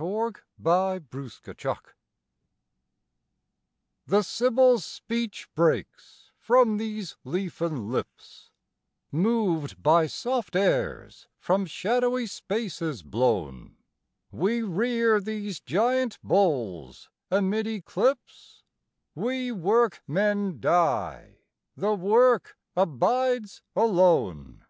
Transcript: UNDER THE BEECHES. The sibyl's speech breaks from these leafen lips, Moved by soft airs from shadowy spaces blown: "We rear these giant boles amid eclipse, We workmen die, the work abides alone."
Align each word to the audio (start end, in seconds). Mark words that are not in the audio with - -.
UNDER 0.00 0.32
THE 0.58 1.04
BEECHES. 1.12 1.92
The 4.08 4.22
sibyl's 4.22 4.84
speech 4.84 5.48
breaks 5.54 6.32
from 6.36 6.78
these 6.78 7.16
leafen 7.22 7.88
lips, 7.92 8.50
Moved 9.12 9.80
by 9.80 10.08
soft 10.08 10.56
airs 10.56 11.28
from 11.38 11.66
shadowy 11.66 12.26
spaces 12.26 13.04
blown: 13.04 13.76
"We 14.32 14.60
rear 14.64 15.20
these 15.20 15.60
giant 15.60 16.18
boles 16.20 17.08
amid 17.30 17.68
eclipse, 17.68 18.64
We 19.14 19.52
workmen 19.52 20.58
die, 20.58 21.36
the 21.76 21.94
work 21.94 22.58
abides 22.74 23.62
alone." 23.76 24.64